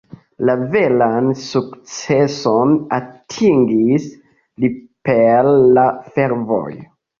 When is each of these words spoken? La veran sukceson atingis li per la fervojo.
La 0.49 0.53
veran 0.69 1.27
sukceson 1.41 2.73
atingis 2.97 4.09
li 4.65 4.73
per 5.11 5.53
la 5.79 5.87
fervojo. 6.19 6.87